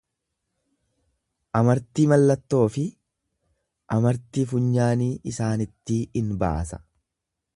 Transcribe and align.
Amartii 1.59 2.05
mallattoo 2.11 2.63
fi 2.77 2.85
amartii 3.97 4.47
funyaanii 4.55 5.13
isaanittii 5.33 6.01
in 6.23 6.35
baasa. 6.45 6.83